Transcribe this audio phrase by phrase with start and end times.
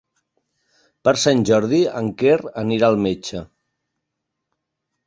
[1.07, 3.45] Per Sant Jordi en Quer anirà al metge.